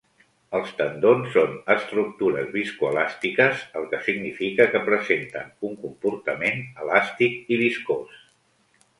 Els 0.59 0.69
tendons 0.77 1.27
són 1.33 1.51
estructures 1.73 2.47
viscoelàstiques, 2.55 3.61
el 3.81 3.85
que 3.91 3.99
significa 4.07 4.67
que 4.71 4.81
presenten 4.87 5.51
un 5.69 5.75
comportament 5.83 6.65
elàstic 6.85 7.53
i 7.57 7.61
viscós. 7.65 8.17